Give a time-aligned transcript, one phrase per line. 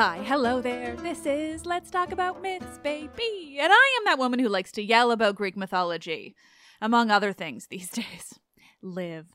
[0.00, 0.96] Hi, hello there.
[0.96, 3.58] This is Let's Talk About Myths, baby.
[3.60, 6.34] And I am that woman who likes to yell about Greek mythology,
[6.80, 8.40] among other things these days.
[8.80, 9.26] Liv.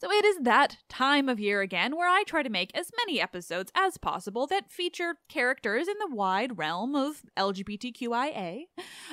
[0.00, 3.20] So it is that time of year again where I try to make as many
[3.20, 8.66] episodes as possible that feature characters in the wide realm of LGBTQIA.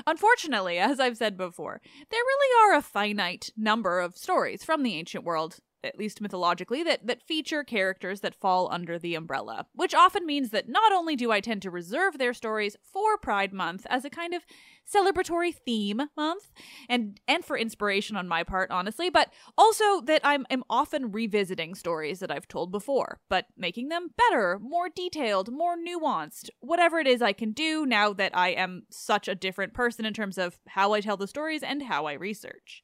[0.06, 1.82] Unfortunately, as I've said before,
[2.12, 6.84] there really are a finite number of stories from the ancient world at least mythologically,
[6.84, 11.16] that, that feature characters that fall under the umbrella, which often means that not only
[11.16, 14.46] do I tend to reserve their stories for Pride Month as a kind of
[14.92, 16.52] celebratory theme month
[16.88, 21.74] and and for inspiration on my part honestly but also that I'm am often revisiting
[21.74, 27.08] stories that I've told before but making them better more detailed more nuanced whatever it
[27.08, 30.60] is I can do now that I am such a different person in terms of
[30.68, 32.84] how I tell the stories and how I research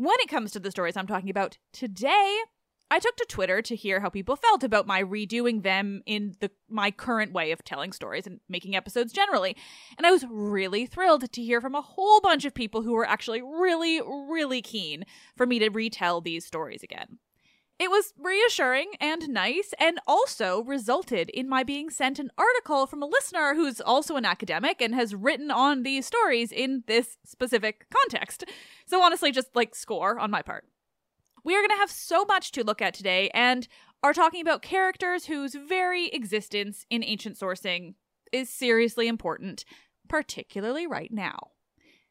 [0.00, 2.38] when it comes to the stories I'm talking about today,
[2.90, 6.50] I took to Twitter to hear how people felt about my redoing them in the
[6.70, 9.54] my current way of telling stories and making episodes generally.
[9.98, 13.06] And I was really thrilled to hear from a whole bunch of people who were
[13.06, 14.00] actually really
[14.30, 15.04] really keen
[15.36, 17.18] for me to retell these stories again.
[17.80, 23.02] It was reassuring and nice, and also resulted in my being sent an article from
[23.02, 27.86] a listener who's also an academic and has written on these stories in this specific
[27.90, 28.44] context.
[28.86, 30.66] So, honestly, just like score on my part.
[31.42, 33.66] We are going to have so much to look at today and
[34.02, 37.94] are talking about characters whose very existence in ancient sourcing
[38.30, 39.64] is seriously important,
[40.06, 41.52] particularly right now.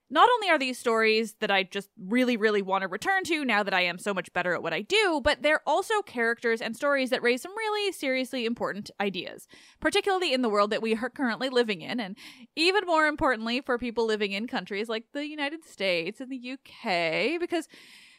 [0.10, 3.64] Not only are these stories that I just really, really want to return to now
[3.64, 6.76] that I am so much better at what I do, but they're also characters and
[6.76, 9.48] stories that raise some really seriously important ideas,
[9.80, 12.18] particularly in the world that we are currently living in, and
[12.56, 17.40] even more importantly for people living in countries like the United States and the UK,
[17.40, 17.68] because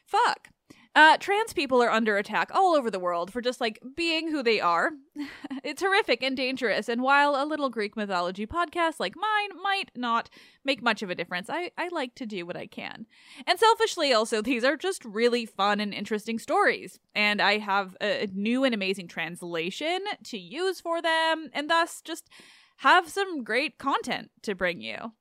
[0.05, 0.49] fuck.
[0.93, 4.43] Uh, trans people are under attack all over the world for just like being who
[4.43, 4.91] they are.
[5.65, 10.29] it's horrific and dangerous, and while a little Greek mythology podcast like mine might not
[10.65, 13.07] make much of a difference, I, I like to do what I can.
[13.47, 18.29] And selfishly, also, these are just really fun and interesting stories, and I have a
[18.35, 22.29] new and amazing translation to use for them, and thus just
[22.79, 25.13] have some great content to bring you.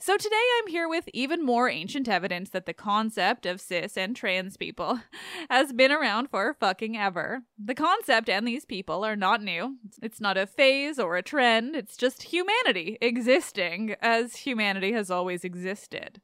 [0.00, 4.14] So today I'm here with even more ancient evidence that the concept of cis and
[4.14, 5.00] trans people
[5.50, 7.42] has been around for fucking ever.
[7.62, 9.76] The concept and these people are not new.
[10.00, 15.42] It's not a phase or a trend, it's just humanity existing as humanity has always
[15.42, 16.20] existed.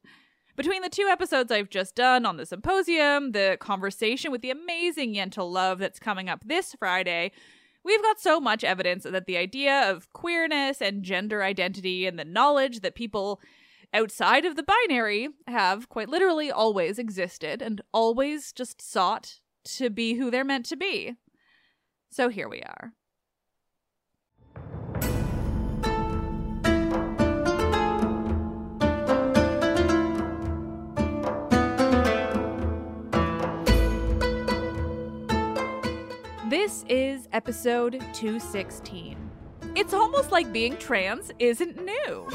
[0.55, 5.15] Between the two episodes I've just done on the symposium, the conversation with the amazing
[5.15, 7.33] Yentl Love that's coming up this Friday,
[7.83, 12.25] We've got so much evidence that the idea of queerness and gender identity and the
[12.25, 13.39] knowledge that people
[13.95, 20.15] outside of the binary have quite literally always existed and always just sought to be
[20.15, 21.13] who they're meant to be.
[22.11, 22.91] So here we are.
[36.49, 39.31] This is episode 216.
[39.75, 42.29] It's almost like being trans isn't new.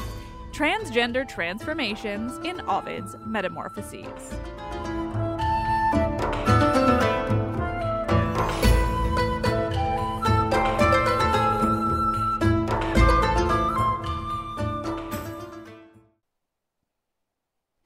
[0.61, 4.05] Transgender transformations in Ovid's Metamorphoses.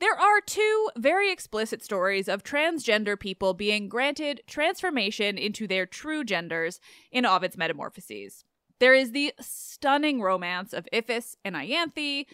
[0.01, 6.25] There are two very explicit stories of transgender people being granted transformation into their true
[6.25, 8.43] genders in Ovid's Metamorphoses.
[8.79, 12.25] There is the stunning romance of Iphis and Ianthe,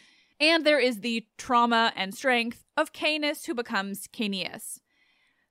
[0.41, 4.79] and there is the trauma and strength of Caenis, who becomes Caeneus.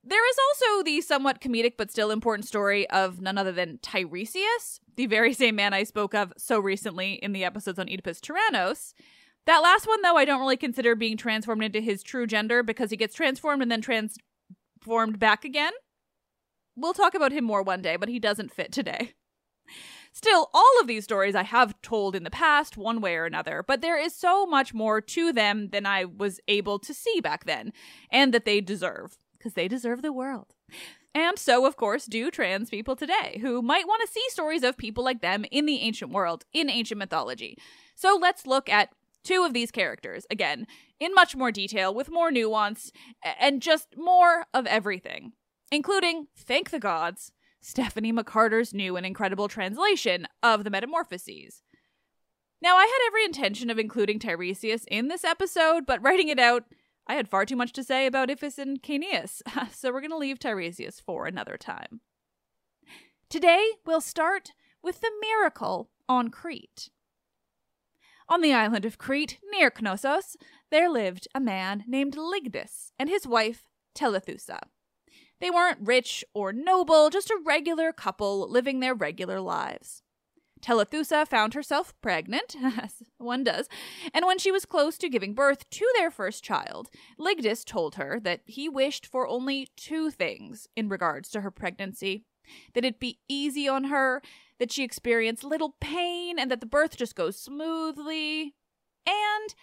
[0.03, 4.81] There is also the somewhat comedic but still important story of none other than Tiresias,
[4.97, 8.95] the very same man I spoke of so recently in the episodes on Oedipus Tyrannos.
[9.47, 12.91] That last one, though, I don't really consider being transformed into his true gender because
[12.91, 15.73] he gets transformed and then transformed back again.
[16.77, 19.15] We'll talk about him more one day, but he doesn't fit today.
[20.13, 23.65] Still, all of these stories I have told in the past, one way or another,
[23.67, 27.45] but there is so much more to them than I was able to see back
[27.45, 27.73] then,
[28.11, 30.55] and that they deserve, because they deserve the world.
[31.15, 34.77] And so, of course, do trans people today, who might want to see stories of
[34.77, 37.57] people like them in the ancient world, in ancient mythology.
[37.95, 38.91] So let's look at
[39.23, 40.67] two of these characters, again,
[40.99, 42.93] in much more detail, with more nuance,
[43.39, 45.33] and just more of everything,
[45.71, 51.63] including, thank the gods, Stephanie McCarter's new and incredible translation of the Metamorphoses.
[52.63, 56.65] Now, I had every intention of including Tiresias in this episode, but writing it out,
[57.07, 59.43] I had far too much to say about Iphis and Caeneus,
[59.73, 62.01] so we're going to leave Tiresias for another time.
[63.29, 64.53] Today, we'll start
[64.83, 66.91] with the miracle on Crete.
[68.29, 70.37] On the island of Crete, near Knossos,
[70.71, 74.59] there lived a man named Lygdus and his wife Telethusa.
[75.41, 80.03] They weren't rich or noble, just a regular couple living their regular lives.
[80.61, 83.69] Telethusa found herself pregnant, as one does,
[84.13, 88.21] and when she was close to giving birth to their first child, Lygdus told her
[88.21, 92.25] that he wished for only two things in regards to her pregnancy
[92.75, 94.21] that it be easy on her,
[94.59, 98.55] that she experience little pain, and that the birth just goes smoothly,
[99.07, 99.55] and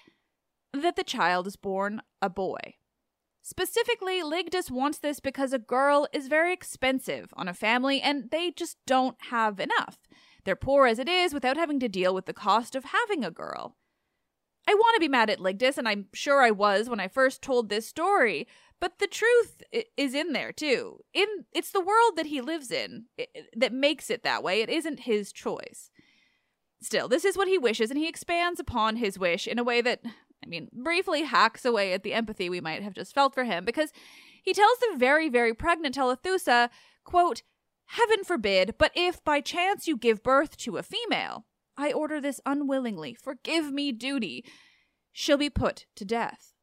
[0.74, 2.76] that the child is born a boy.
[3.50, 8.52] Specifically, Lygdus wants this because a girl is very expensive on a family and they
[8.52, 10.00] just don't have enough.
[10.44, 13.32] They're poor as it is without having to deal with the cost of having a
[13.32, 13.78] girl.
[14.68, 17.42] I want to be mad at Lygdus, and I'm sure I was when I first
[17.42, 18.50] told this story,
[18.82, 19.64] but the truth
[19.96, 21.06] is in there too.
[21.14, 23.06] In it's the world that he lives in
[23.56, 24.60] that makes it that way.
[24.60, 25.90] It isn't his choice.
[26.82, 29.80] Still, this is what he wishes, and he expands upon his wish in a way
[29.80, 30.02] that
[30.44, 33.66] I mean, briefly hacks away at the empathy we might have just felt for him
[33.66, 33.92] because
[34.44, 36.70] he tells the very, very pregnant Telethusa,
[37.04, 37.42] quote,
[37.92, 41.46] Heaven forbid, but if by chance you give birth to a female,
[41.78, 44.44] I order this unwillingly, forgive me duty,
[45.12, 46.54] she'll be put to death.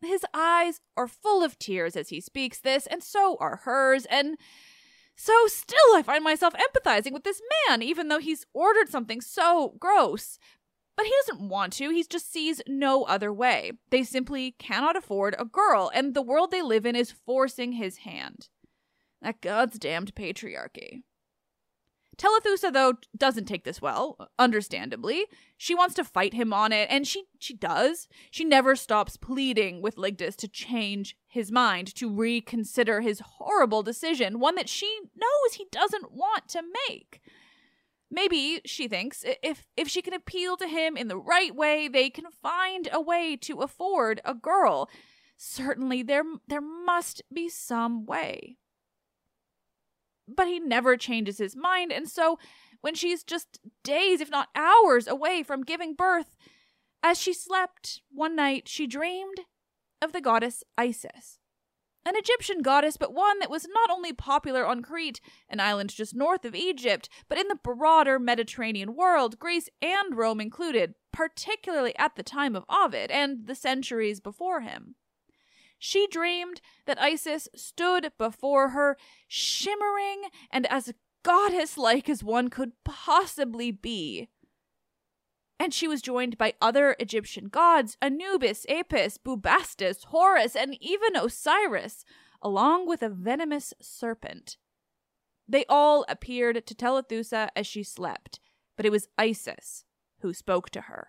[0.00, 4.38] His eyes are full of tears as he speaks this, and so are hers, and
[5.16, 9.74] so still I find myself empathizing with this man, even though he's ordered something so
[9.80, 10.38] gross.
[10.98, 11.90] But he doesn't want to.
[11.90, 13.70] He just sees no other way.
[13.90, 17.98] They simply cannot afford a girl, and the world they live in is forcing his
[17.98, 18.48] hand.
[19.22, 21.04] That God's damned patriarchy.
[22.16, 25.26] Telethusa, though, doesn't take this well, understandably.
[25.56, 28.08] She wants to fight him on it, and she she does.
[28.32, 34.40] She never stops pleading with Lygdus to change his mind, to reconsider his horrible decision,
[34.40, 37.20] one that she knows he doesn't want to make.
[38.10, 42.08] Maybe, she thinks, if if she can appeal to him in the right way, they
[42.08, 44.88] can find a way to afford a girl.
[45.36, 48.56] Certainly there there must be some way.
[50.26, 52.38] But he never changes his mind, and so
[52.80, 56.36] when she's just days, if not hours, away from giving birth,
[57.02, 59.40] as she slept one night, she dreamed
[60.00, 61.37] of the goddess Isis
[62.08, 66.14] an Egyptian goddess, but one that was not only popular on Crete, an island just
[66.14, 72.16] north of Egypt, but in the broader Mediterranean world, Greece and Rome included, particularly at
[72.16, 74.94] the time of Ovid and the centuries before him.
[75.78, 78.96] She dreamed that Isis stood before her,
[79.28, 84.28] shimmering and as goddess like as one could possibly be
[85.58, 92.04] and she was joined by other Egyptian gods Anubis, Apis, Bubastis, Horus, and even Osiris,
[92.40, 94.56] along with a venomous serpent.
[95.48, 98.38] They all appeared to Telethusa as she slept,
[98.76, 99.84] but it was Isis
[100.20, 101.08] who spoke to her.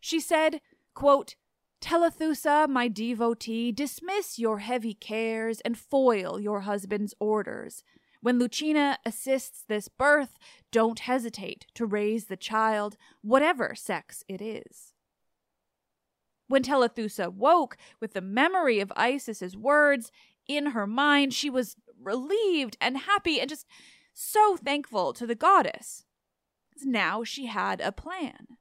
[0.00, 0.60] She said,
[0.94, 1.36] quote,
[1.80, 7.84] Telethusa, my devotee, dismiss your heavy cares and foil your husband's orders.
[8.20, 10.38] When Lucina assists this birth,
[10.70, 14.92] don't hesitate to raise the child, whatever sex it is.
[16.48, 20.12] When Telethusa woke with the memory of Isis's words
[20.46, 23.66] in her mind, she was relieved and happy and just
[24.12, 26.04] so thankful to the goddess.
[26.82, 28.58] Now she had a plan.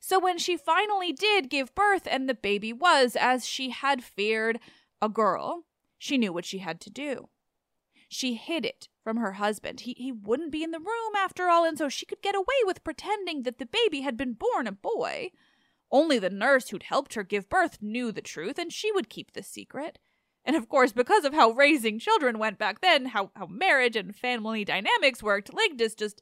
[0.00, 4.58] So when she finally did give birth and the baby was, as she had feared,
[5.00, 5.64] a girl,
[5.98, 7.28] she knew what she had to do.
[8.08, 9.80] She hid it from her husband.
[9.80, 12.62] He, he wouldn't be in the room after all, and so she could get away
[12.64, 15.30] with pretending that the baby had been born a boy.
[15.90, 19.32] Only the nurse who'd helped her give birth knew the truth, and she would keep
[19.32, 19.98] the secret.
[20.44, 24.14] And of course, because of how raising children went back then, how, how marriage and
[24.14, 26.20] family dynamics worked, Lygdus just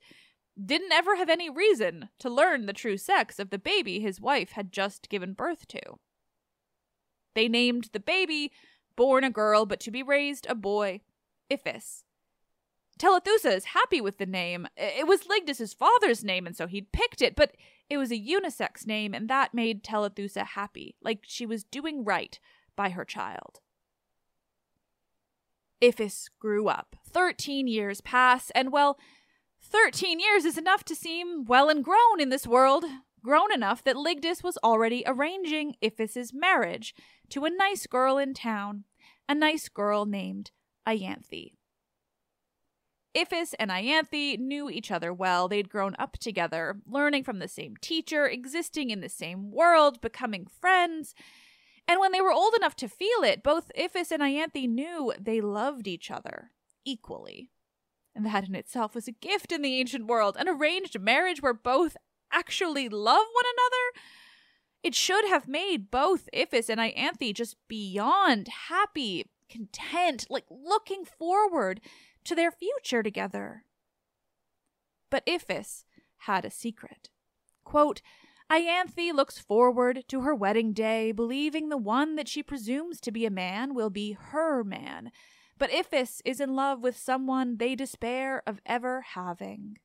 [0.62, 4.52] didn't ever have any reason to learn the true sex of the baby his wife
[4.52, 5.80] had just given birth to.
[7.34, 8.52] They named the baby,
[8.94, 11.00] born a girl but to be raised a boy,
[11.52, 12.02] Iphis.
[12.98, 14.68] Telethusa is happy with the name.
[14.76, 17.52] It was Lygdus's father's name, and so he'd picked it, but
[17.90, 22.38] it was a unisex name, and that made Telethusa happy, like she was doing right
[22.76, 23.60] by her child.
[25.82, 26.96] Iphis grew up.
[27.08, 28.98] Thirteen years pass, and well,
[29.60, 32.84] thirteen years is enough to seem well and grown in this world.
[33.24, 36.94] Grown enough that Lygdus was already arranging Iphis's marriage
[37.30, 38.84] to a nice girl in town,
[39.28, 40.50] a nice girl named
[40.86, 41.52] Ianthe.
[43.14, 45.46] Iphis and Ianthe knew each other well.
[45.46, 50.46] They'd grown up together, learning from the same teacher, existing in the same world, becoming
[50.46, 51.14] friends.
[51.86, 55.40] And when they were old enough to feel it, both Iphis and Ianthe knew they
[55.40, 56.52] loved each other
[56.84, 57.50] equally.
[58.14, 61.54] And that in itself was a gift in the ancient world, an arranged marriage where
[61.54, 61.96] both
[62.32, 64.04] actually love one another.
[64.82, 71.80] It should have made both Iphis and Ianthe just beyond happy content, like looking forward
[72.24, 73.64] to their future together.
[75.10, 75.84] But Iphis
[76.18, 77.10] had a secret.
[77.64, 78.00] Quote,
[78.50, 83.24] Ianthe looks forward to her wedding day, believing the one that she presumes to be
[83.24, 85.10] a man will be her man.
[85.58, 89.78] But Iphis is in love with someone they despair of ever having.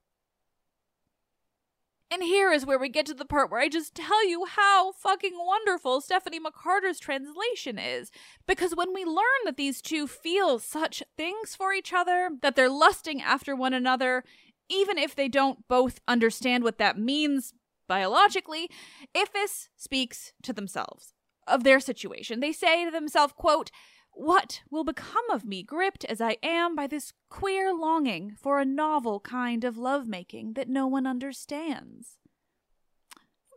[2.09, 4.93] And here is where we get to the part where I just tell you how
[4.93, 8.11] fucking wonderful Stephanie McCarter's translation is.
[8.47, 12.69] Because when we learn that these two feel such things for each other, that they're
[12.69, 14.23] lusting after one another,
[14.69, 17.53] even if they don't both understand what that means
[17.89, 18.69] biologically,
[19.13, 21.13] Iphis speaks to themselves
[21.45, 22.39] of their situation.
[22.39, 23.71] They say to themselves, quote,
[24.17, 28.65] what will become of me, gripped as I am by this queer longing for a
[28.65, 32.17] novel kind of lovemaking that no one understands?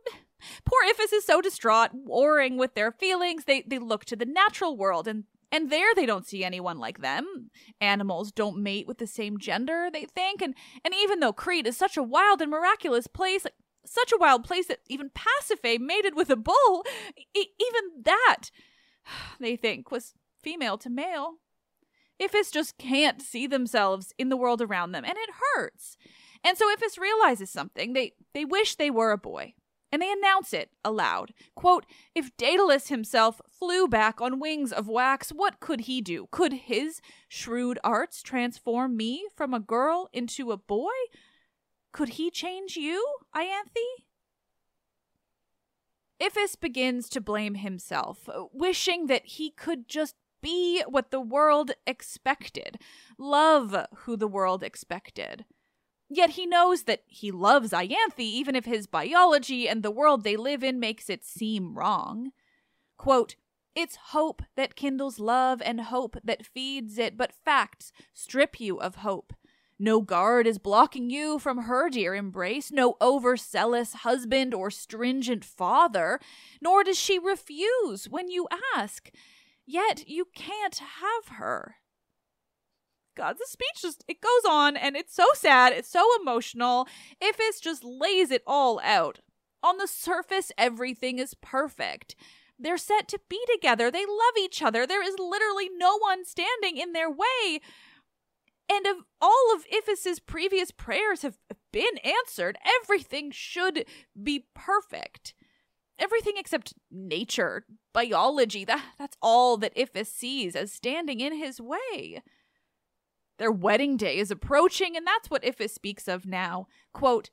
[0.65, 3.45] Poor Iphis is so distraught, warring with their feelings.
[3.45, 7.01] They they look to the natural world and and there they don't see anyone like
[7.01, 7.49] them.
[7.81, 10.53] Animals don't mate with the same gender, they think, and
[10.85, 13.47] and even though Crete is such a wild and miraculous place,
[13.83, 16.85] such a wild place that even Pasiphae mated with a bull,
[17.35, 18.51] e- even that
[19.39, 21.35] they think was female to male.
[22.21, 25.97] Iphis just can't see themselves in the world around them, and it hurts.
[26.43, 27.93] And so Iphis realizes something.
[27.93, 29.53] They they wish they were a boy.
[29.93, 31.33] And they announce it aloud.
[31.53, 36.29] Quote, if Daedalus himself flew back on wings of wax, what could he do?
[36.31, 40.93] Could his shrewd arts transform me from a girl into a boy?
[41.91, 43.05] Could he change you,
[43.35, 44.05] Ianthe?
[46.21, 52.79] Iphis begins to blame himself, wishing that he could just be what the world expected,
[53.17, 55.45] love who the world expected.
[56.09, 60.35] Yet he knows that he loves Ianthe, even if his biology and the world they
[60.35, 62.31] live in makes it seem wrong.
[62.97, 63.35] Quote,
[63.75, 68.95] it's hope that kindles love and hope that feeds it, but facts strip you of
[68.95, 69.33] hope.
[69.79, 76.19] No guard is blocking you from her dear embrace, no overzealous husband or stringent father,
[76.61, 79.09] nor does she refuse when you ask.
[79.71, 81.75] Yet you can't have her.
[83.15, 86.89] God, the speech just it goes on and it's so sad, it's so emotional.
[87.23, 89.19] Iphis just lays it all out.
[89.63, 92.17] On the surface, everything is perfect.
[92.59, 93.89] They're set to be together.
[93.89, 94.85] They love each other.
[94.85, 97.61] There is literally no one standing in their way.
[98.69, 101.37] And of all of Iphis's previous prayers have
[101.71, 103.85] been answered, everything should
[104.21, 105.33] be perfect.
[106.01, 112.23] Everything except nature, biology, that, that's all that Iphis sees as standing in his way.
[113.37, 116.65] Their wedding day is approaching, and that's what Iphis speaks of now.
[116.91, 117.29] Quote,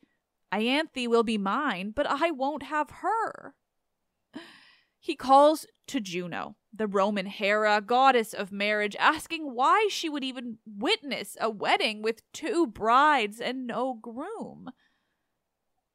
[0.53, 3.55] Ianthe will be mine, but I won't have her.
[5.01, 10.59] He calls to Juno, the Roman Hera, goddess of marriage, asking why she would even
[10.67, 14.71] witness a wedding with two brides and no groom.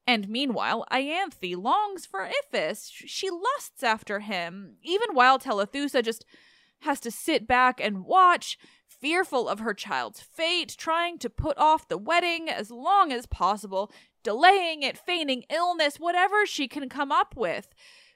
[0.05, 2.91] And meanwhile, Ianthe longs for Iphis.
[2.93, 6.25] She lusts after him, even while Telethusa just
[6.81, 8.57] has to sit back and watch,
[8.87, 13.91] fearful of her child's fate, trying to put off the wedding as long as possible,
[14.23, 17.73] delaying it, feigning illness, whatever she can come up with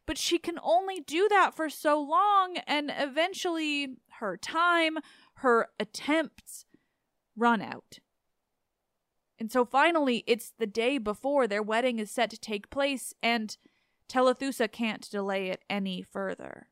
[0.08, 4.98] but she can only do that for so long, and eventually her time,
[5.36, 6.66] her attempts
[7.36, 8.00] run out.
[9.40, 13.56] And so finally, it's the day before their wedding is set to take place, and
[14.10, 16.68] Telethusa can't delay it any further.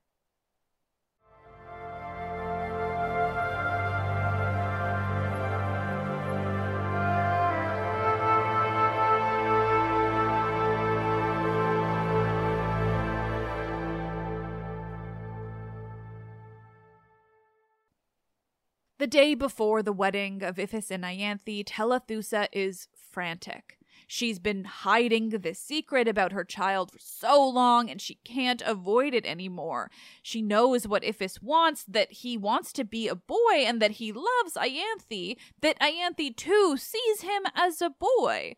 [19.05, 23.77] The day before the wedding of Iphis and Ianthe, Telethusa is frantic.
[24.07, 29.13] She's been hiding this secret about her child for so long and she can't avoid
[29.13, 29.91] it anymore.
[30.23, 34.11] She knows what Iphis wants that he wants to be a boy and that he
[34.11, 38.55] loves Ianthe, that Ianthe too sees him as a boy.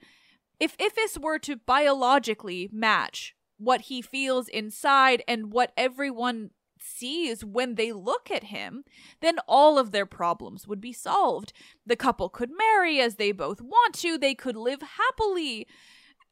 [0.61, 6.51] If Iphis were to biologically match what he feels inside and what everyone
[6.87, 8.83] sees when they look at him,
[9.21, 11.53] then all of their problems would be solved.
[11.85, 15.67] The couple could marry as they both want to, they could live happily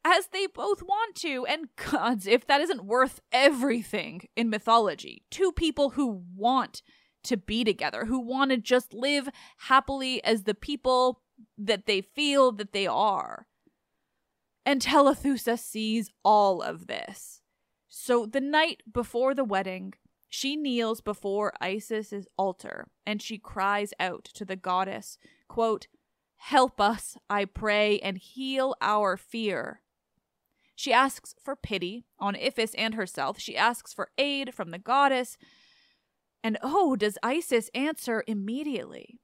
[0.04, 1.44] as they both want to.
[1.46, 6.82] And gods, if that isn't worth everything in mythology, two people who want
[7.24, 11.22] to be together, who want to just live happily as the people
[11.58, 13.46] that they feel that they are.
[14.64, 17.40] And Telethusa sees all of this.
[17.88, 19.94] So the night before the wedding,
[20.28, 25.86] she kneels before Isis's altar and she cries out to the goddess, quote,
[26.36, 29.80] Help us, I pray, and heal our fear.
[30.74, 33.40] She asks for pity on Iphis and herself.
[33.40, 35.38] She asks for aid from the goddess.
[36.44, 39.18] And oh, does Isis answer immediately?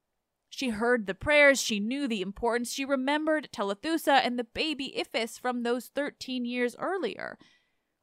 [0.49, 5.39] She heard the prayers, she knew the importance, she remembered Telethusa and the baby Iphis
[5.39, 7.37] from those 13 years earlier.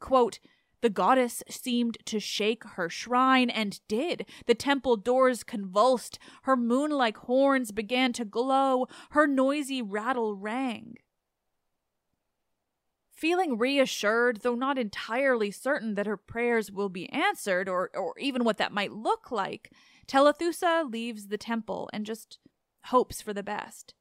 [0.01, 0.41] Quote,
[0.83, 4.27] the goddess seemed to shake her shrine and did.
[4.47, 10.97] The temple doors convulsed, her moon like horns began to glow, her noisy rattle rang.
[13.13, 18.45] Feeling reassured, though not entirely certain that her prayers will be answered, or, or even
[18.45, 19.71] what that might look like,
[20.07, 22.39] Telethusa leaves the temple and just
[22.85, 23.93] hopes for the best.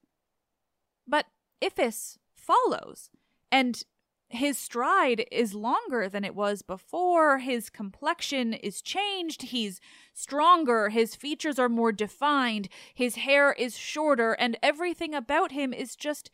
[1.05, 1.25] But
[1.61, 3.09] Iphis follows,
[3.51, 3.83] and
[4.29, 7.39] his stride is longer than it was before.
[7.39, 9.41] His complexion is changed.
[9.41, 9.81] He's
[10.13, 10.89] stronger.
[10.89, 12.69] His features are more defined.
[12.93, 16.29] His hair is shorter, and everything about him is just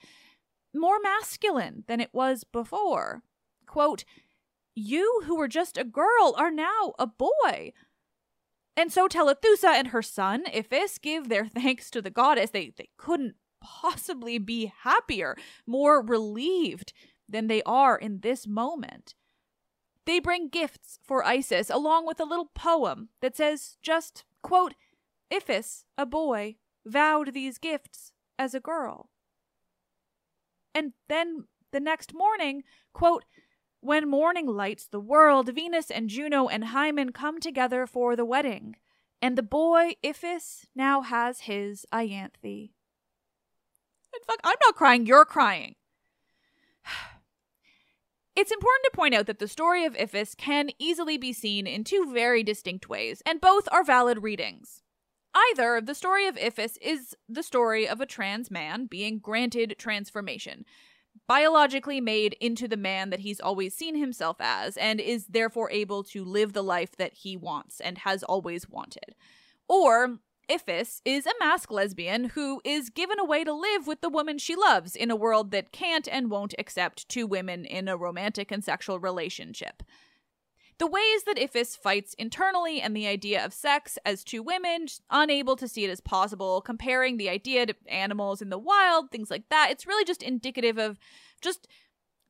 [0.74, 3.24] more masculine than it was before.
[3.66, 4.04] Quote,
[4.76, 7.72] You who were just a girl are now a boy.
[8.76, 12.50] And so Telethusa and her son, Iphis, give their thanks to the goddess.
[12.50, 16.92] They, they couldn't possibly be happier, more relieved
[17.28, 19.16] than they are in this moment?
[20.06, 24.76] They bring gifts for Isis along with a little poem that says just, quote,
[25.32, 29.10] Iphis, a boy, vowed these gifts as a girl.
[30.74, 33.26] And then the next morning, quote,
[33.80, 38.76] when morning lights the world, Venus and Juno and Hymen come together for the wedding,
[39.22, 42.72] and the boy Iphis now has his Ianthe.
[44.14, 45.76] And fuck, I'm not crying, you're crying.
[48.36, 51.86] It's important to point out that the story of Iphis can easily be seen in
[51.86, 54.82] two very distinct ways, and both are valid readings.
[55.34, 60.65] Either the story of Iphis is the story of a trans man being granted transformation,
[61.28, 66.04] biologically made into the man that he's always seen himself as, and is therefore able
[66.04, 69.15] to live the life that he wants and has always wanted.
[69.69, 70.19] Or
[70.50, 74.38] Iphis is a masked lesbian who is given a way to live with the woman
[74.38, 78.52] she loves in a world that can't and won't accept two women in a romantic
[78.52, 79.82] and sexual relationship.
[80.78, 85.56] The ways that Iphis fights internally and the idea of sex as two women, unable
[85.56, 89.48] to see it as possible, comparing the idea to animals in the wild, things like
[89.50, 91.00] that, it's really just indicative of
[91.42, 91.68] just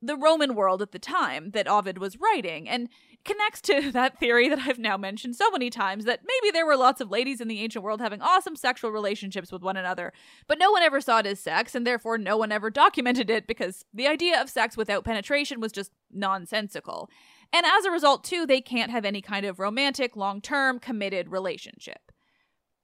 [0.00, 2.68] the Roman world at the time that Ovid was writing.
[2.68, 2.88] And
[3.26, 6.76] connects to that theory that I've now mentioned so many times that maybe there were
[6.76, 10.12] lots of ladies in the ancient world having awesome sexual relationships with one another,
[10.46, 13.46] but no one ever saw it as sex, and therefore no one ever documented it
[13.46, 17.10] because the idea of sex without penetration was just nonsensical.
[17.52, 21.30] And as a result, too, they can't have any kind of romantic, long term, committed
[21.30, 22.12] relationship.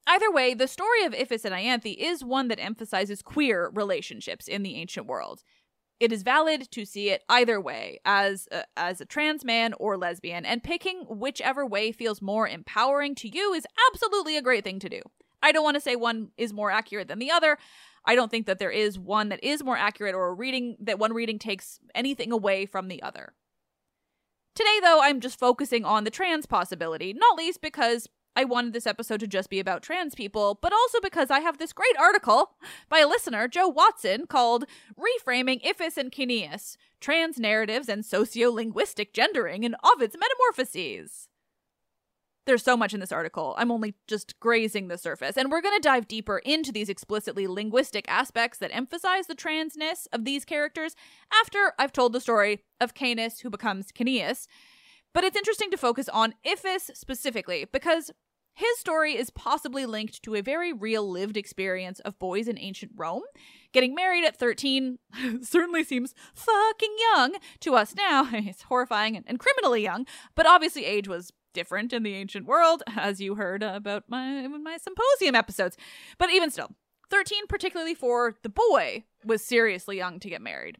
[0.07, 4.62] Either way, the story of Iphis and Ianthe is one that emphasizes queer relationships in
[4.62, 5.42] the ancient world.
[6.02, 9.96] It is valid to see it either way, as a, as a trans man or
[9.96, 14.80] lesbian, and picking whichever way feels more empowering to you is absolutely a great thing
[14.80, 15.00] to do.
[15.44, 17.56] I don't want to say one is more accurate than the other.
[18.04, 20.98] I don't think that there is one that is more accurate or a reading that
[20.98, 23.34] one reading takes anything away from the other.
[24.56, 28.87] Today, though, I'm just focusing on the trans possibility, not least because I wanted this
[28.87, 32.53] episode to just be about trans people, but also because I have this great article
[32.88, 34.64] by a listener, Joe Watson, called
[34.99, 41.29] Reframing Iphis and Caeneus Trans Narratives and Sociolinguistic Gendering in Ovid's Metamorphoses.
[42.45, 43.55] There's so much in this article.
[43.57, 45.37] I'm only just grazing the surface.
[45.37, 50.09] And we're going to dive deeper into these explicitly linguistic aspects that emphasize the transness
[50.12, 50.97] of these characters
[51.40, 54.49] after I've told the story of Caenis who becomes Caeneus
[55.12, 58.11] but it's interesting to focus on Iphis specifically because
[58.54, 62.92] his story is possibly linked to a very real lived experience of boys in ancient
[62.94, 63.22] Rome.
[63.72, 64.98] Getting married at 13
[65.42, 68.28] certainly seems fucking young to us now.
[68.52, 73.20] It's horrifying and, criminally young, but obviously age was different in the ancient world, as
[73.20, 75.76] you heard about my my symposium episodes.
[76.18, 76.70] But even still,
[77.10, 80.78] 13, particularly for the boy, was seriously young to get married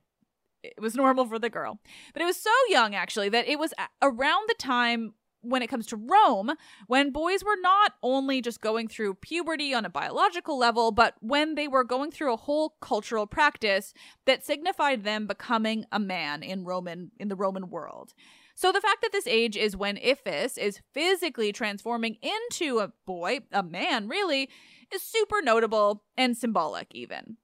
[0.63, 1.79] it was normal for the girl.
[2.13, 5.87] But it was so young, actually, that it was around the time when it comes
[5.89, 6.53] to Rome,
[6.87, 11.55] when boys were not only just going through puberty on a biological level, but when
[11.55, 13.93] they were going through a whole cultural practice
[14.25, 18.15] that signified them becoming a man in Roman in the Roman world.
[18.55, 23.41] So the fact that this age is when Iphis is physically transforming into a boy,
[23.51, 24.49] a man really,
[24.93, 27.39] is super notable and symbolic even.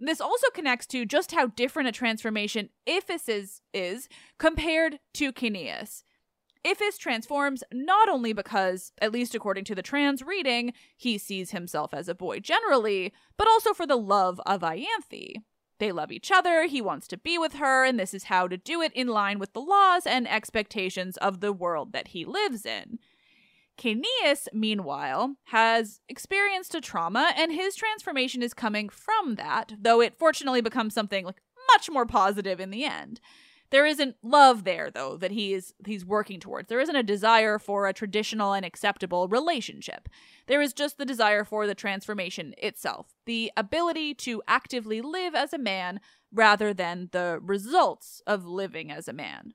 [0.00, 6.04] This also connects to just how different a transformation Iphis is, is compared to Caeneus.
[6.66, 11.94] Iphis transforms not only because, at least according to the trans reading, he sees himself
[11.94, 15.36] as a boy generally, but also for the love of Ianthe.
[15.78, 18.56] They love each other, he wants to be with her, and this is how to
[18.56, 22.66] do it in line with the laws and expectations of the world that he lives
[22.66, 22.98] in.
[23.76, 30.18] Caeneus, meanwhile, has experienced a trauma, and his transformation is coming from that, though it
[30.18, 33.20] fortunately becomes something like much more positive in the end.
[33.70, 36.68] There isn't love there, though, that he is he's working towards.
[36.68, 40.08] There isn't a desire for a traditional and acceptable relationship.
[40.46, 45.52] There is just the desire for the transformation itself, the ability to actively live as
[45.52, 46.00] a man
[46.32, 49.54] rather than the results of living as a man.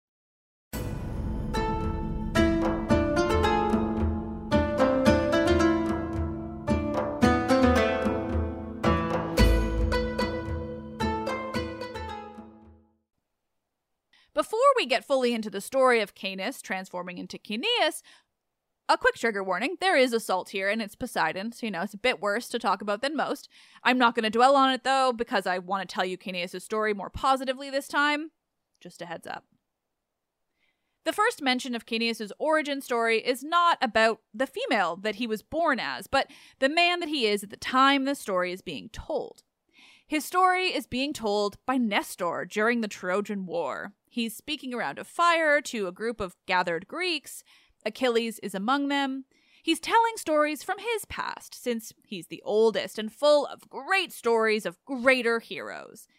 [14.77, 18.01] We get fully into the story of Caenis transforming into Caeneus,
[18.91, 21.93] a quick trigger warning there is assault here, and it's Poseidon, so you know it's
[21.93, 23.47] a bit worse to talk about than most.
[23.83, 26.61] I'm not going to dwell on it though, because I want to tell you Caeneus'
[26.61, 28.31] story more positively this time.
[28.81, 29.45] Just a heads up.
[31.05, 35.41] The first mention of Caeneus' origin story is not about the female that he was
[35.41, 36.29] born as, but
[36.59, 39.43] the man that he is at the time the story is being told.
[40.11, 43.93] His story is being told by Nestor during the Trojan War.
[44.09, 47.45] He's speaking around a fire to a group of gathered Greeks.
[47.85, 49.23] Achilles is among them.
[49.63, 54.65] He's telling stories from his past, since he's the oldest and full of great stories
[54.65, 56.09] of greater heroes.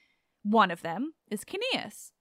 [0.43, 2.13] One of them is Caeneus.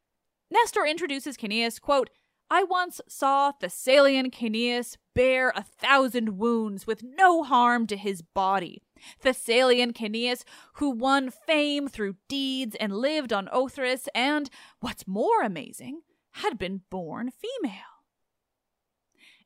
[0.51, 2.10] Nestor introduces Caeneus, quote,
[2.49, 8.81] I once saw Thessalian Caeneus bear a thousand wounds with no harm to his body.
[9.19, 16.01] Thessalian Caeneus, who won fame through deeds and lived on Othrys, and, what's more amazing,
[16.31, 17.73] had been born female.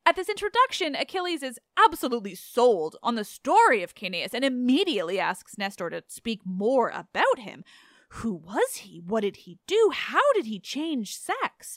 [0.04, 5.58] At this introduction, Achilles is absolutely sold on the story of Caeneus and immediately asks
[5.58, 7.64] Nestor to speak more about him.
[8.10, 9.00] Who was he?
[9.04, 9.90] What did he do?
[9.92, 11.76] How did he change sex?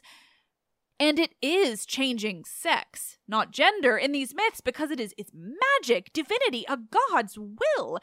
[0.99, 6.11] And it is changing sex, not gender, in these myths because it is it's magic,
[6.11, 7.99] divinity, a god's will.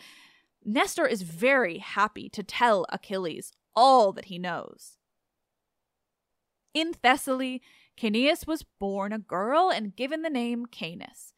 [0.64, 4.96] Nestor is very happy to tell Achilles all that he knows.
[6.72, 7.60] In Thessaly,
[7.96, 11.32] Caeneus was born a girl and given the name Caenis.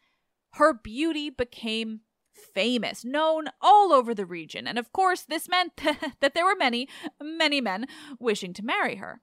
[0.54, 2.00] Her beauty became
[2.32, 5.76] famous, known all over the region, and of course, this meant
[6.20, 6.88] that there were many,
[7.20, 7.86] many men
[8.18, 9.20] wishing to marry her.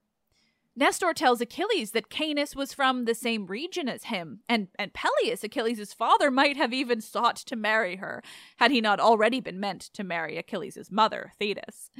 [0.77, 5.43] Nestor tells Achilles that Caenis was from the same region as him, and, and Peleus,
[5.43, 8.21] Achilles' father, might have even sought to marry her,
[8.57, 11.91] had he not already been meant to marry Achilles' mother, Thetis.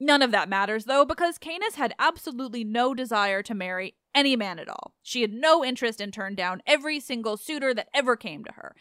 [0.00, 4.58] None of that matters, though, because Caenis had absolutely no desire to marry any man
[4.58, 4.94] at all.
[5.02, 8.74] She had no interest in turned down every single suitor that ever came to her.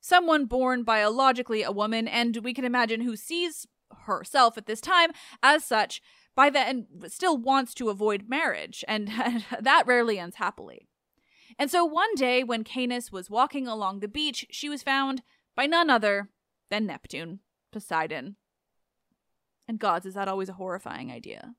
[0.00, 3.68] Someone born biologically a woman, and we can imagine who sees
[4.06, 6.02] herself at this time as such
[6.38, 9.08] by then still wants to avoid marriage, and,
[9.60, 10.86] that rarely ends happily.
[11.58, 15.22] And so one day, when Caenis was walking along the beach, she was found
[15.56, 16.30] by none other
[16.70, 17.40] than Neptune,
[17.72, 18.36] Poseidon.
[19.66, 21.56] And gods, is that always a horrifying idea?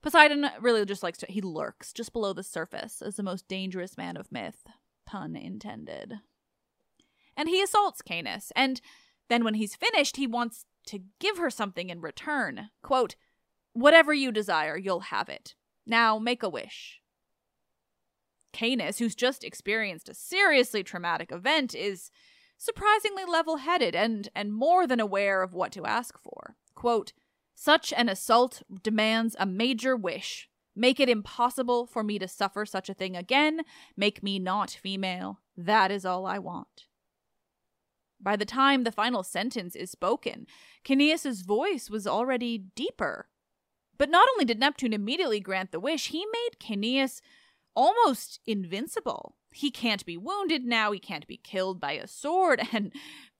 [0.00, 3.98] Poseidon really just likes to, he lurks just below the surface as the most dangerous
[3.98, 4.64] man of myth,
[5.04, 6.14] pun intended.
[7.36, 8.80] And he assaults Caenis, and
[9.28, 12.70] then when he's finished, he wants to give her something in return.
[12.82, 13.16] Quote,
[13.74, 15.54] Whatever you desire, you'll have it.
[15.86, 17.00] Now make a wish.
[18.54, 22.10] Caenis, who's just experienced a seriously traumatic event, is
[22.56, 26.54] surprisingly level headed and, and more than aware of what to ask for.
[26.74, 27.12] Quote,
[27.54, 30.48] Such an assault demands a major wish.
[30.76, 33.62] Make it impossible for me to suffer such a thing again.
[33.96, 35.40] Make me not female.
[35.56, 36.86] That is all I want.
[38.20, 40.46] By the time the final sentence is spoken,
[40.84, 43.28] Caeneus's voice was already deeper
[43.98, 47.20] but not only did Neptune immediately grant the wish, he made Caeneus
[47.74, 49.36] almost invincible.
[49.52, 52.92] He can't be wounded now, he can't be killed by a sword, and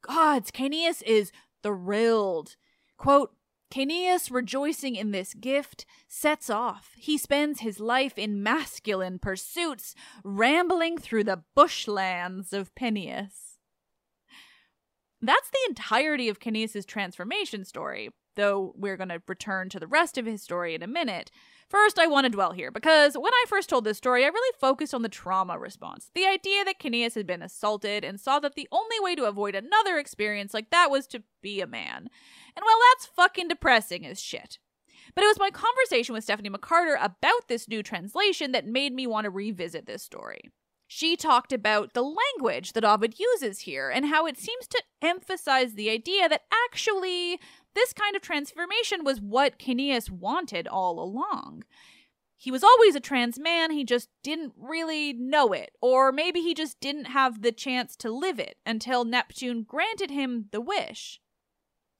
[0.02, 2.56] gods, Caeneus is thrilled.
[2.96, 3.34] Quote,
[3.70, 6.92] Caeneus, rejoicing in this gift, sets off.
[6.96, 13.58] He spends his life in masculine pursuits, rambling through the bushlands of Peneus.
[15.20, 20.18] That's the entirety of Caeneus's transformation story though we're going to return to the rest
[20.18, 21.30] of his story in a minute.
[21.68, 24.56] First, I want to dwell here because when I first told this story, I really
[24.60, 26.10] focused on the trauma response.
[26.14, 29.54] The idea that Caeneus had been assaulted and saw that the only way to avoid
[29.54, 32.08] another experience like that was to be a man.
[32.56, 34.58] And well, that's fucking depressing as shit.
[35.14, 39.06] But it was my conversation with Stephanie McCarter about this new translation that made me
[39.06, 40.50] want to revisit this story.
[40.96, 45.74] She talked about the language that Ovid uses here and how it seems to emphasize
[45.74, 47.40] the idea that actually
[47.74, 51.64] this kind of transformation was what Caeneus wanted all along.
[52.36, 56.54] He was always a trans man, he just didn't really know it, or maybe he
[56.54, 61.20] just didn't have the chance to live it until Neptune granted him the wish.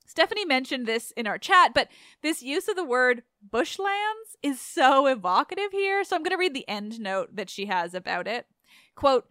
[0.07, 1.89] Stephanie mentioned this in our chat, but
[2.23, 6.55] this use of the word bushlands is so evocative here, so I'm going to read
[6.55, 8.47] the end note that she has about it.
[8.95, 9.29] Quote,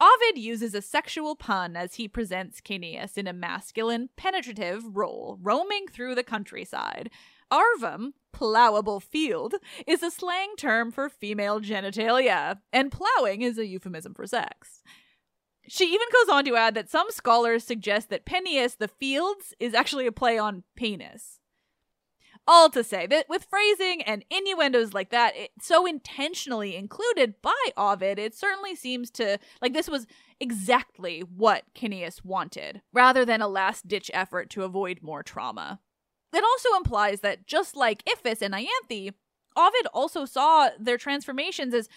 [0.00, 5.86] Ovid uses a sexual pun as he presents Caeneus in a masculine, penetrative role, roaming
[5.86, 7.08] through the countryside.
[7.52, 9.54] Arvum, plowable field,
[9.86, 14.82] is a slang term for female genitalia, and plowing is a euphemism for sex.
[15.68, 19.74] She even goes on to add that some scholars suggest that Peneus the Fields is
[19.74, 21.38] actually a play on penis.
[22.46, 27.70] All to say that with phrasing and innuendos like that, it, so intentionally included by
[27.76, 30.06] Ovid, it certainly seems to like this was
[30.40, 35.78] exactly what Caeneus wanted, rather than a last ditch effort to avoid more trauma.
[36.32, 39.12] It also implies that just like Iphis and Ianthe,
[39.56, 41.88] Ovid also saw their transformations as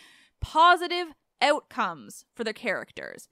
[0.42, 1.08] positive
[1.42, 3.28] outcomes for their characters.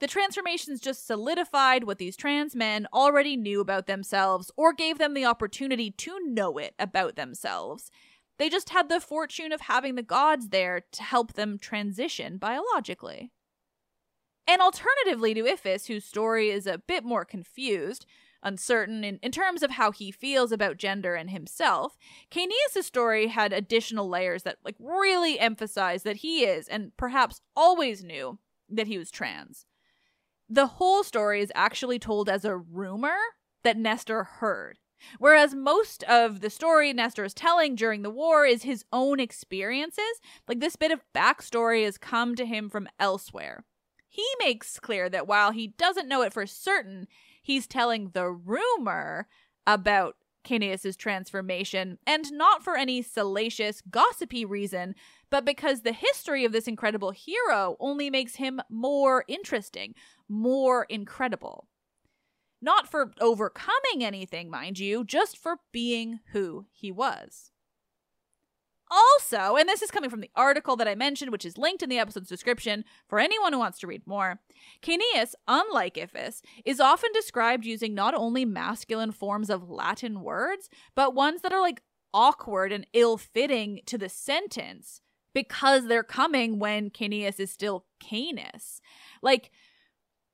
[0.00, 5.12] The transformations just solidified what these trans men already knew about themselves or gave them
[5.12, 7.90] the opportunity to know it about themselves.
[8.38, 13.30] They just had the fortune of having the gods there to help them transition biologically.
[14.46, 18.06] And alternatively to Iphis, whose story is a bit more confused,
[18.42, 21.98] uncertain in, in terms of how he feels about gender and himself,
[22.30, 28.02] Caeneus' story had additional layers that like really emphasize that he is, and perhaps always
[28.02, 28.38] knew,
[28.70, 29.66] that he was trans
[30.50, 33.16] the whole story is actually told as a rumor
[33.62, 34.78] that Nestor heard.
[35.18, 40.20] Whereas most of the story Nestor is telling during the war is his own experiences,
[40.46, 43.64] like this bit of backstory has come to him from elsewhere.
[44.08, 47.06] He makes clear that while he doesn't know it for certain,
[47.42, 49.28] he's telling the rumor
[49.66, 54.94] about Caeneus's transformation, and not for any salacious, gossipy reason,
[55.28, 59.94] but because the history of this incredible hero only makes him more interesting,
[60.30, 61.68] more incredible.
[62.62, 67.50] Not for overcoming anything, mind you, just for being who he was.
[68.90, 71.88] Also, and this is coming from the article that I mentioned, which is linked in
[71.88, 74.40] the episode's description for anyone who wants to read more,
[74.82, 81.14] Caeneus, unlike Iphis, is often described using not only masculine forms of Latin words, but
[81.14, 81.82] ones that are like
[82.12, 85.00] awkward and ill fitting to the sentence
[85.32, 88.80] because they're coming when Caeneus is still Caenis.
[89.22, 89.52] Like,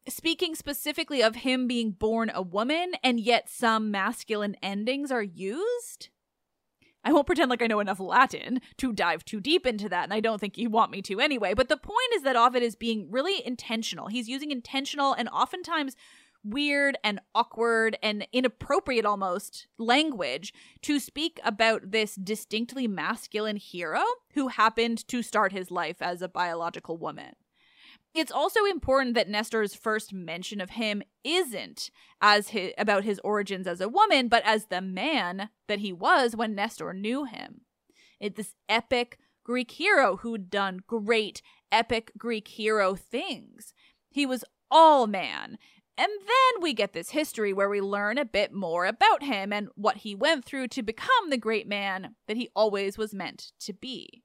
[0.08, 6.10] speaking specifically of him being born a woman, and yet some masculine endings are used.
[7.04, 10.12] I won't pretend like I know enough Latin to dive too deep into that, and
[10.12, 11.54] I don't think you want me to anyway.
[11.54, 14.08] But the point is that Ovid is being really intentional.
[14.08, 15.94] He's using intentional and oftentimes
[16.42, 20.52] weird and awkward and inappropriate almost language
[20.82, 24.02] to speak about this distinctly masculine hero
[24.34, 27.34] who happened to start his life as a biological woman.
[28.16, 31.90] It's also important that Nestor's first mention of him isn't
[32.22, 36.34] as his, about his origins as a woman, but as the man that he was
[36.34, 37.60] when Nestor knew him.
[38.18, 43.74] It's this epic Greek hero who'd done great epic Greek hero things.
[44.08, 45.58] He was all man.
[45.98, 49.68] And then we get this history where we learn a bit more about him and
[49.74, 53.74] what he went through to become the great man that he always was meant to
[53.74, 54.22] be.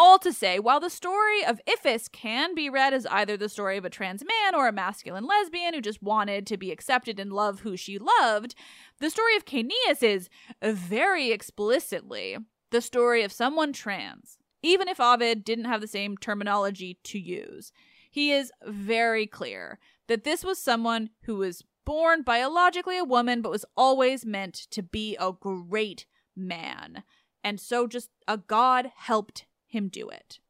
[0.00, 3.76] All to say, while the story of Iphis can be read as either the story
[3.76, 7.32] of a trans man or a masculine lesbian who just wanted to be accepted and
[7.32, 8.54] love who she loved,
[9.00, 10.28] the story of Caeneus is
[10.62, 12.36] very explicitly
[12.70, 17.72] the story of someone trans, even if Ovid didn't have the same terminology to use.
[18.08, 23.50] He is very clear that this was someone who was born biologically a woman but
[23.50, 27.02] was always meant to be a great man.
[27.42, 30.40] And so just a god helped him do it.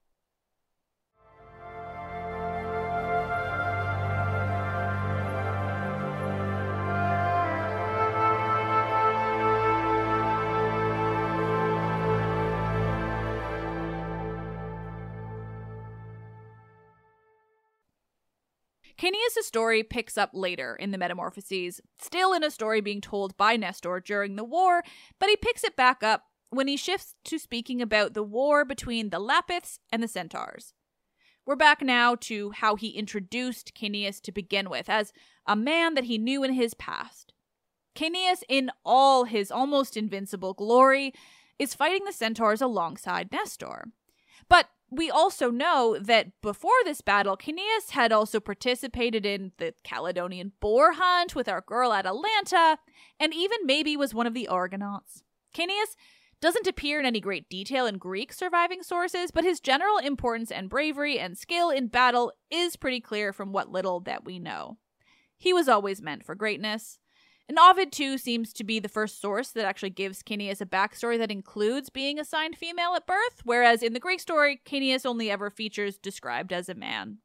[18.98, 23.56] Caeneus' story picks up later in the Metamorphoses, still in a story being told by
[23.56, 24.82] Nestor during the war,
[25.20, 29.10] but he picks it back up when he shifts to speaking about the war between
[29.10, 30.72] the Lapiths and the Centaurs.
[31.46, 35.12] We're back now to how he introduced Caeneus to begin with, as
[35.46, 37.32] a man that he knew in his past.
[37.94, 41.14] Caeneus, in all his almost invincible glory,
[41.58, 43.88] is fighting the centaurs alongside Nestor.
[44.48, 50.52] But we also know that before this battle, Caeneus had also participated in the Caledonian
[50.60, 52.78] boar hunt with our girl Atalanta,
[53.18, 55.22] and even maybe was one of the Argonauts.
[55.54, 55.96] Caeneus
[56.40, 60.70] doesn't appear in any great detail in Greek surviving sources, but his general importance and
[60.70, 64.78] bravery and skill in battle is pretty clear from what little that we know.
[65.36, 66.98] He was always meant for greatness.
[67.48, 71.16] And Ovid, too, seems to be the first source that actually gives Caeneus a backstory
[71.18, 75.48] that includes being assigned female at birth, whereas in the Greek story, Caeneus only ever
[75.48, 77.18] features described as a man.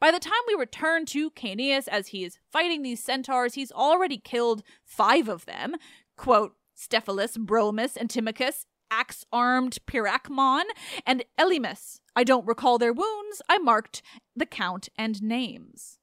[0.00, 4.18] By the time we return to Caeneus as he is fighting these centaurs, he's already
[4.18, 5.76] killed five of them.
[6.16, 10.64] Quote, Styphelus, Bromus, Antimachus, axe armed Pyracmon,
[11.06, 12.00] and Elymas.
[12.14, 13.42] I don't recall their wounds.
[13.48, 14.02] I marked
[14.34, 15.98] the count and names.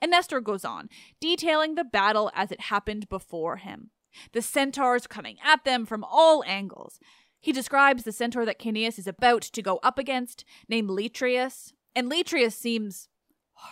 [0.00, 0.88] And Nestor goes on,
[1.20, 3.90] detailing the battle as it happened before him.
[4.32, 6.98] The centaurs coming at them from all angles.
[7.38, 12.10] He describes the centaur that Caeneus is about to go up against, named Latreus, and
[12.10, 13.08] Latreus seems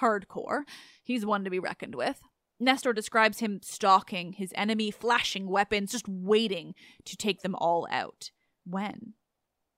[0.01, 0.63] hardcore.
[1.03, 2.21] He's one to be reckoned with.
[2.61, 6.75] Nestor describes him stalking his enemy, flashing weapons, just waiting
[7.05, 8.31] to take them all out.
[8.65, 9.15] When?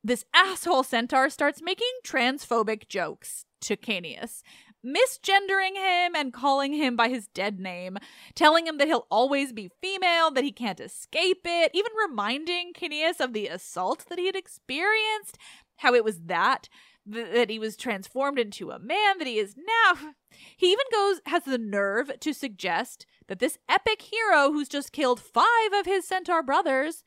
[0.05, 4.43] This asshole centaur starts making transphobic jokes to Caeneus,
[4.85, 7.99] misgendering him and calling him by his dead name,
[8.35, 13.19] telling him that he'll always be female, that he can't escape it, even reminding Caeneus
[13.21, 15.39] of the assault that he had experienced,
[15.79, 16.69] how it was that
[17.11, 20.13] th- that he was transformed into a man that he is now.
[20.59, 25.19] He even goes has the nerve to suggest that this epic hero who's just killed
[25.19, 27.05] 5 of his centaur brothers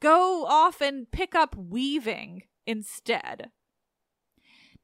[0.00, 3.50] go off and pick up weaving instead.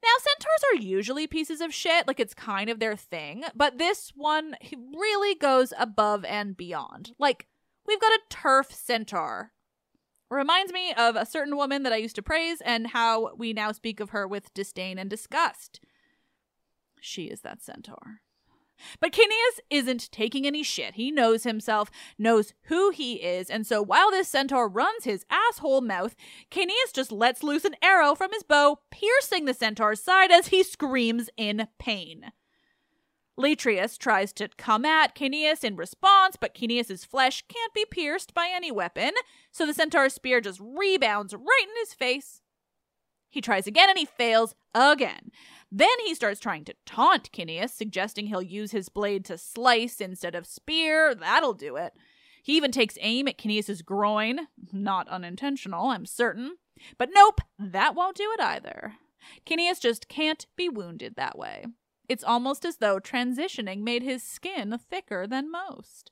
[0.03, 4.11] Now, centaurs are usually pieces of shit, like it's kind of their thing, but this
[4.15, 7.11] one really goes above and beyond.
[7.17, 7.47] Like,
[7.87, 9.53] we've got a TERF centaur.
[10.29, 13.71] Reminds me of a certain woman that I used to praise and how we now
[13.71, 15.79] speak of her with disdain and disgust.
[16.99, 18.21] She is that centaur.
[18.99, 20.95] But Caeneus isn't taking any shit.
[20.95, 25.81] He knows himself, knows who he is, and so while this centaur runs his asshole
[25.81, 26.15] mouth,
[26.51, 30.61] Caeneus just lets loose an arrow from his bow, piercing the centaur's side as he
[30.61, 32.31] screams in pain.
[33.39, 38.49] Latreus tries to come at Caeneus in response, but Caeneus's flesh can't be pierced by
[38.51, 39.11] any weapon,
[39.51, 42.41] so the centaur's spear just rebounds right in his face.
[43.29, 45.31] He tries again and he fails again.
[45.71, 50.33] Then he starts trying to taunt Caeneus, suggesting he'll use his blade to slice instead
[50.33, 51.13] of spear.
[51.13, 51.93] That'll do it.
[52.41, 54.47] He even takes aim at Caeneus's groin.
[54.71, 56.55] Not unintentional, I'm certain.
[56.97, 58.93] But nope, that won't do it either.
[59.45, 61.65] Caeneus just can't be wounded that way.
[62.07, 66.11] It's almost as though transitioning made his skin thicker than most.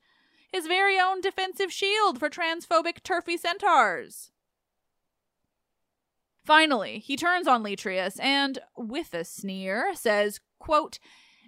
[0.52, 4.32] His very own defensive shield for transphobic TERFy centaurs.
[6.46, 11.00] Finally, he turns on Latreus and, with a sneer, says, quote,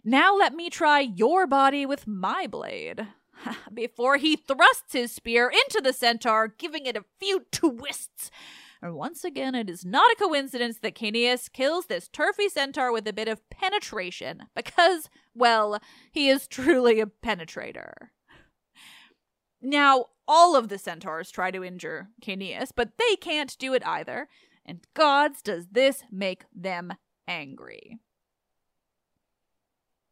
[0.03, 3.07] Now let me try your body with my blade.
[3.73, 8.31] Before he thrusts his spear into the centaur, giving it a few twists.
[8.81, 13.07] And once again, it is not a coincidence that Caeneus kills this TERFy centaur with
[13.07, 15.79] a bit of penetration, because, well,
[16.11, 18.09] he is truly a penetrator.
[19.61, 24.27] Now, all of the centaurs try to injure Caeneus, but they can't do it either,
[24.65, 26.93] and gods does this make them
[27.27, 27.99] angry.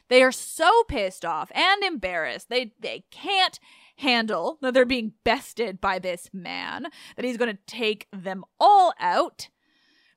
[0.07, 2.49] They are so pissed off and embarrassed.
[2.49, 3.59] They they can't
[3.97, 8.93] handle that they're being bested by this man, that he's going to take them all
[8.99, 9.49] out.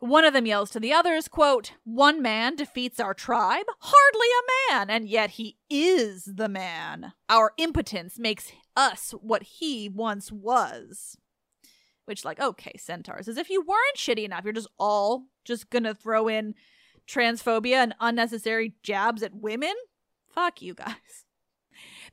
[0.00, 3.66] One of them yells to the others, quote, One man defeats our tribe?
[3.80, 7.14] Hardly a man, and yet he is the man.
[7.28, 11.16] Our impotence makes us what he once was.
[12.04, 15.94] Which, like, okay, centaurs, as if you weren't shitty enough, you're just all just gonna
[15.94, 16.54] throw in
[17.08, 19.74] transphobia and unnecessary jabs at women?
[20.32, 21.26] Fuck you guys.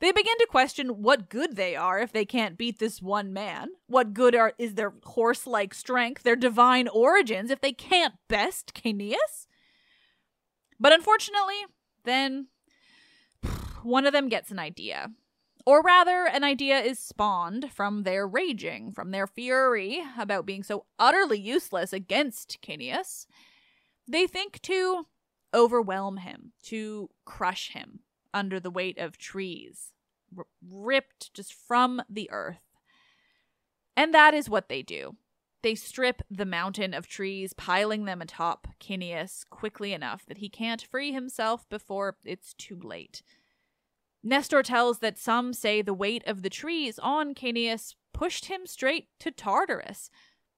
[0.06, 3.70] They begin to question what good they are if they can't beat this one man.
[3.88, 9.48] What good are is their horse-like strength, their divine origins if they can't best Caeneus?
[10.80, 11.56] But unfortunately,
[12.04, 12.50] then
[13.82, 15.10] one of them gets an idea.
[15.66, 20.86] Or rather, an idea is spawned from their raging, from their fury about being so
[21.00, 23.26] utterly useless against Caeneus.
[24.08, 25.08] They think to
[25.52, 28.02] overwhelm him, to crush him
[28.36, 29.94] under the weight of trees,
[30.38, 32.60] r- ripped just from the earth.
[33.98, 35.16] And that is what they do.
[35.64, 40.82] They strip the mountain of trees, piling them atop Caeneus quickly enough that he can't
[40.82, 43.24] free himself before it's too late.
[44.24, 49.08] Nestor tells that some say the weight of the trees on Caeneus pushed him straight
[49.20, 50.10] to Tartarus,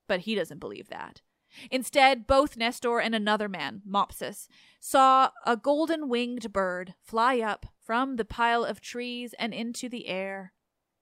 [0.08, 1.22] but he doesn't believe that.
[1.72, 4.48] Instead, both Nestor and another man, Mopsus,
[4.80, 10.08] saw a golden winged bird fly up from the pile of trees and into the
[10.08, 10.54] air.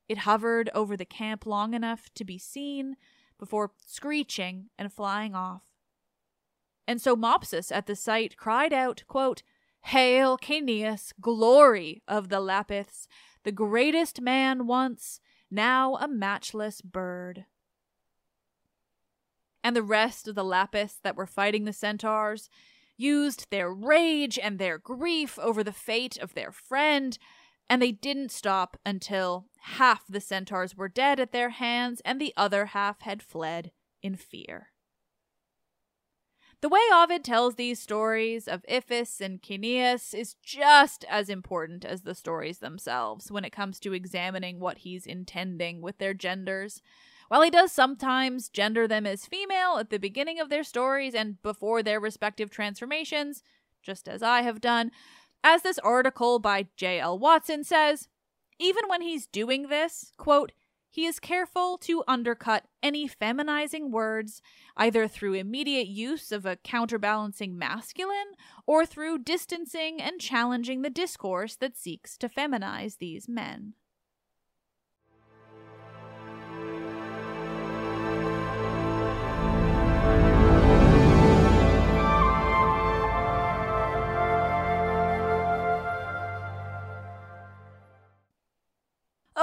[0.07, 2.95] It hovered over the camp long enough to be seen
[3.37, 5.63] before screeching and flying off.
[6.87, 9.41] And so Mopsus at the sight cried out, quote,
[9.85, 13.07] Hail, Caeneus, glory of the Lapiths,
[13.43, 15.19] the greatest man once,
[15.51, 17.45] now a matchless bird
[19.65, 22.51] and the rest of the Lapiths that were fighting the centaurs
[22.97, 27.17] used their rage and their grief over the fate of their friend,
[27.67, 32.31] and they didn't stop until half the centaurs were dead at their hands and the
[32.37, 33.71] other half had fled
[34.03, 34.67] in fear.
[36.61, 42.03] The way Ovid tells these stories of Iphis and Caeneus is just as important as
[42.03, 46.83] the stories themselves when it comes to examining what he's intending with their genders.
[47.27, 51.41] While he does sometimes gender them as female at the beginning of their stories and
[51.41, 53.41] before their respective transformations,
[53.81, 54.91] just as I have done,
[55.43, 57.17] as this article by J.L.
[57.17, 58.07] Watson says,
[58.59, 60.51] even when he's doing this, quote,
[60.95, 64.41] he is careful to undercut any feminizing words,
[64.77, 71.57] either through immediate use of a counterbalancing masculine or through distancing and challenging the discourse
[71.57, 73.73] that seeks to feminize these men.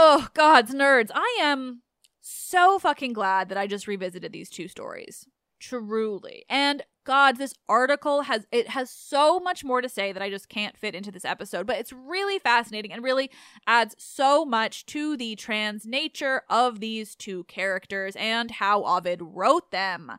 [0.04, 1.12] Oh, God's nerds.
[1.14, 1.82] I am
[2.20, 5.28] so fucking glad that I just revisited these two stories.
[5.60, 6.44] Truly.
[6.50, 10.48] And God, this article has it has so much more to say that I just
[10.48, 13.30] can't fit into this episode, but it's really fascinating and really
[13.68, 19.70] adds so much to the trans nature of these two characters and how Ovid wrote
[19.70, 20.10] them.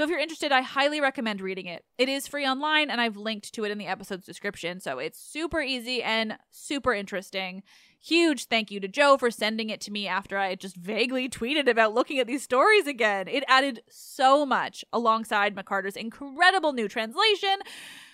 [0.00, 1.84] So if you're interested, I highly recommend reading it.
[1.98, 5.20] It is free online and I've linked to it in the episode's description, so it's
[5.20, 7.62] super easy and super interesting.
[8.00, 11.68] Huge thank you to Joe for sending it to me after I just vaguely tweeted
[11.68, 13.28] about looking at these stories again.
[13.28, 17.58] It added so much alongside McCarter's incredible new translation,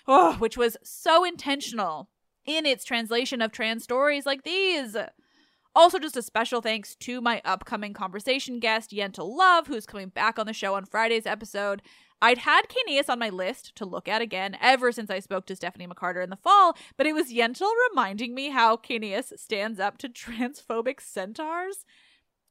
[0.09, 2.09] oh, which was so intentional
[2.45, 4.97] in its translation of trans stories like these.
[5.77, 10.39] Also, just a special thanks to my upcoming conversation guest, Yentl Love, who's coming back
[10.39, 11.83] on the show on Friday's episode.
[12.19, 15.55] I'd had Caeneus on my list to look at again ever since I spoke to
[15.55, 19.99] Stephanie McCarter in the fall, but it was Yentl reminding me how Caeneus stands up
[19.99, 21.85] to transphobic centaurs.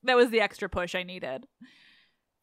[0.04, 1.48] That was the extra push I needed.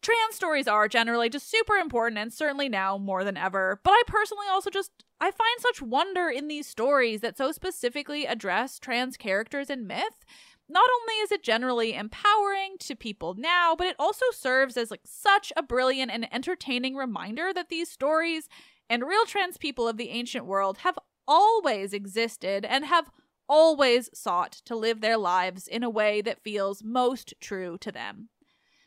[0.02, 4.04] Trans stories are generally just super important and certainly now more than ever, but I
[4.06, 9.16] personally also just I find such wonder in these stories that so specifically address trans
[9.16, 10.26] characters in myth
[10.74, 15.02] not only is it generally empowering to people now, but it also serves as like
[15.06, 18.50] such a brilliant and entertaining reminder that these stories
[18.90, 20.98] and real trans people of the ancient world have
[21.28, 23.12] always existed and have
[23.48, 28.30] always sought to live their lives in a way that feels most true to them.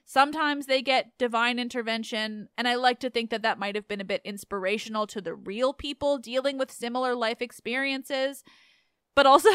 [0.04, 4.00] Sometimes they get divine intervention, and I like to think that that might have been
[4.00, 8.44] a bit inspirational to the real people dealing with similar life experiences.
[9.16, 9.50] But also,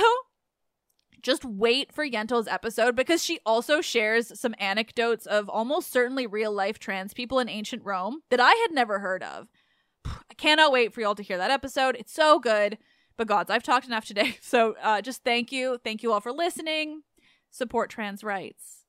[1.22, 6.52] just wait for Yentl's episode because she also shares some anecdotes of almost certainly real
[6.52, 9.48] life trans people in ancient Rome that I had never heard of.
[10.06, 11.96] I cannot wait for y'all to hear that episode.
[11.98, 12.78] It's so good.
[13.18, 14.38] But gods, I've talked enough today.
[14.42, 15.80] So uh, just thank you.
[15.84, 17.04] Thank you all for listening.
[17.52, 18.86] Support trans rights.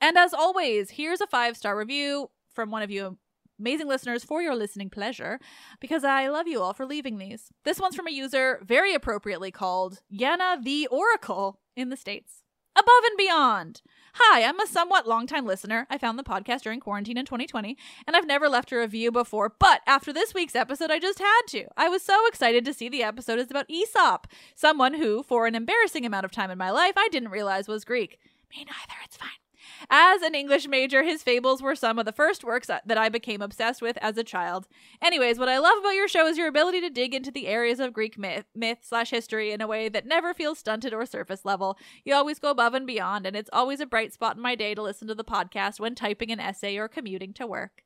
[0.00, 3.18] And as always, here's a five star review from one of you
[3.58, 5.38] amazing listeners for your listening pleasure
[5.80, 7.50] because I love you all for leaving these.
[7.64, 12.42] This one's from a user very appropriately called Yana the Oracle in the States.
[12.78, 13.80] Above and beyond.
[14.16, 15.86] Hi, I'm a somewhat long-time listener.
[15.88, 17.74] I found the podcast during quarantine in 2020,
[18.06, 21.42] and I've never left a review before, but after this week's episode, I just had
[21.48, 21.64] to.
[21.78, 25.54] I was so excited to see the episode is about Aesop, someone who, for an
[25.54, 28.18] embarrassing amount of time in my life, I didn't realize was Greek.
[28.50, 29.45] Me neither, it's fine.
[29.90, 33.42] As an English major, his fables were some of the first works that I became
[33.42, 34.66] obsessed with as a child.
[35.02, 37.80] Anyways, what I love about your show is your ability to dig into the areas
[37.80, 41.44] of Greek myth, myth slash history in a way that never feels stunted or surface
[41.44, 41.78] level.
[42.04, 44.74] You always go above and beyond, and it's always a bright spot in my day
[44.74, 47.82] to listen to the podcast when typing an essay or commuting to work.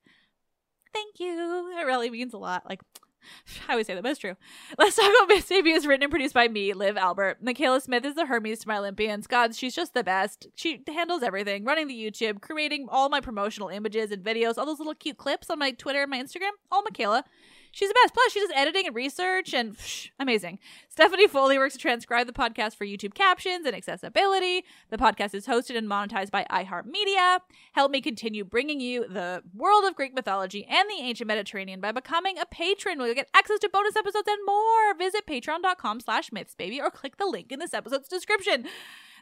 [0.93, 1.71] Thank you.
[1.79, 2.65] It really means a lot.
[2.69, 2.81] Like,
[3.69, 4.37] I would say that, but it's true.
[4.79, 7.39] Let's talk about Myths Baby is written and produced by me, Liv Albert.
[7.43, 9.27] Michaela Smith is the Hermes to my Olympians.
[9.27, 10.49] God, she's just the best.
[10.55, 14.79] She handles everything, running the YouTube, creating all my promotional images and videos, all those
[14.79, 16.51] little cute clips on my Twitter and my Instagram.
[16.71, 17.25] All Michaela.
[17.71, 18.15] She's the best.
[18.15, 20.59] Plus, she does editing and research and psh, amazing.
[20.89, 24.65] Stephanie Foley works to transcribe the podcast for YouTube captions and accessibility.
[24.91, 27.41] The podcast is hosted and monetized by iHeartMedia.
[27.73, 31.93] Help me continue bringing you the world of Greek mythology and the ancient Mediterranean by
[31.93, 34.95] becoming a patron you'll get access to bonus episodes and more.
[34.99, 38.67] Visit patreon.com slash mythsbaby or click the link in this episode's description.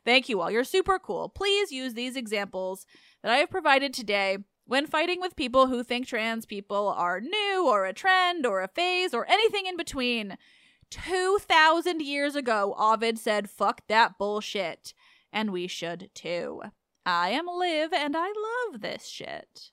[0.05, 0.51] Thank you all.
[0.51, 1.28] You're super cool.
[1.28, 2.86] Please use these examples
[3.22, 4.38] that I have provided today
[4.68, 8.68] when fighting with people who think trans people are new or a trend or a
[8.68, 10.36] phase or anything in between.
[10.90, 14.92] 2,000 years ago, Ovid said, fuck that bullshit.
[15.32, 16.60] And we should too.
[17.06, 19.70] I am Liv and I love this shit.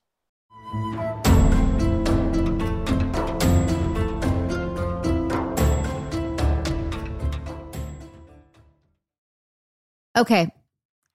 [10.17, 10.49] Okay.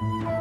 [0.00, 0.37] Thank you.